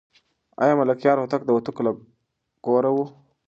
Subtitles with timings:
[0.61, 1.91] آیا ملکیار هوتک د هوتکو له
[2.65, 2.97] کوره و؟